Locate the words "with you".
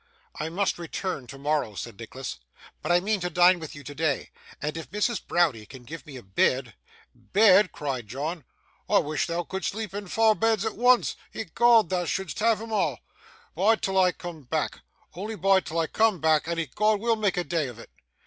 3.59-3.83